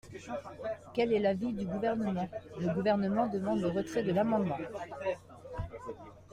Quel 0.95 1.13
est 1.13 1.19
l’avis 1.19 1.53
du 1.53 1.63
Gouvernement? 1.63 2.27
Le 2.59 2.73
Gouvernement 2.73 3.27
demande 3.27 3.61
le 3.61 3.67
retrait 3.67 4.01
de 4.01 4.11
l’amendement. 4.11 4.57